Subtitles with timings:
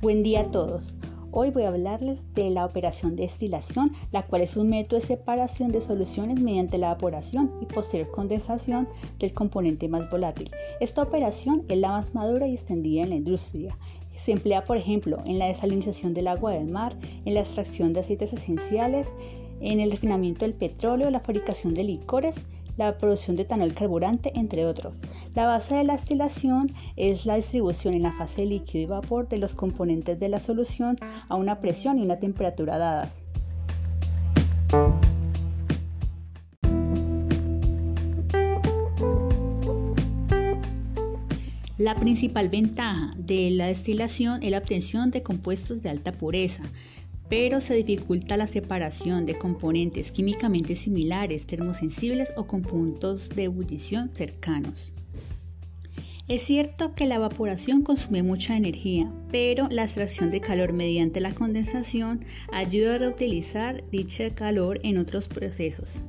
[0.00, 0.94] Buen día a todos.
[1.32, 5.06] Hoy voy a hablarles de la operación de destilación, la cual es un método de
[5.06, 8.86] separación de soluciones mediante la evaporación y posterior condensación
[9.18, 10.52] del componente más volátil.
[10.78, 13.76] Esta operación es la más madura y extendida en la industria.
[14.16, 17.98] Se emplea, por ejemplo, en la desalinización del agua del mar, en la extracción de
[17.98, 19.08] aceites esenciales,
[19.60, 22.36] en el refinamiento del petróleo, la fabricación de licores
[22.78, 24.94] la producción de etanol carburante, entre otros.
[25.34, 29.38] La base de la destilación es la distribución en la fase líquido y vapor de
[29.38, 30.96] los componentes de la solución
[31.28, 33.22] a una presión y una temperatura dadas.
[41.78, 46.64] La principal ventaja de la destilación es la obtención de compuestos de alta pureza,
[47.28, 54.10] pero se dificulta la separación de componentes químicamente similares, termosensibles o con puntos de ebullición
[54.14, 54.92] cercanos.
[56.28, 61.34] Es cierto que la evaporación consume mucha energía, pero la extracción de calor mediante la
[61.34, 66.02] condensación ayuda a reutilizar dicha calor en otros procesos.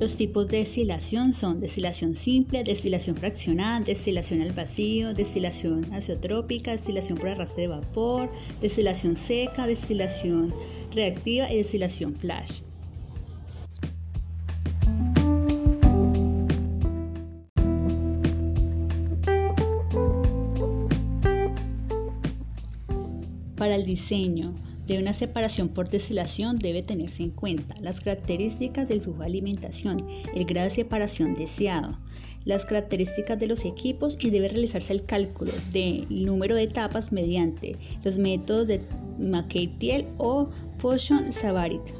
[0.00, 7.18] Los tipos de destilación son destilación simple, destilación fraccionada, destilación al vacío, destilación azeotrópica, destilación
[7.18, 8.30] por arrastre de vapor,
[8.62, 10.54] destilación seca, destilación
[10.94, 12.62] reactiva y destilación flash.
[23.54, 24.54] Para el diseño,
[24.90, 29.98] de una separación por destilación debe tenerse en cuenta las características del flujo de alimentación,
[30.34, 31.96] el grado de separación deseado,
[32.44, 37.76] las características de los equipos y debe realizarse el cálculo del número de etapas mediante
[38.02, 38.80] los métodos de
[39.20, 40.48] McKay-Thiel o
[40.82, 41.92] Poisson-Savarit.